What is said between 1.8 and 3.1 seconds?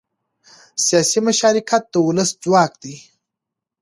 د ولس ځواک دی